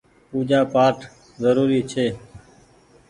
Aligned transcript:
پوجآ 0.29 0.61
پآٽ 0.73 0.97
ڪآ 1.05 1.09
زروري 1.41 1.81
ڇي۔ 1.91 2.07